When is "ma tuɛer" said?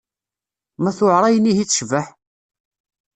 0.81-1.23